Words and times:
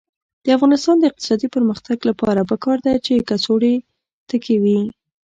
د 0.43 0.47
افغانستان 0.57 0.95
د 0.99 1.03
اقتصادي 1.09 1.47
پرمختګ 1.55 1.97
لپاره 2.09 2.47
پکار 2.51 2.77
ده 2.85 2.93
چې 3.05 3.25
کڅوړې 3.29 3.75
تکې 4.29 4.55
وي. 4.63 4.79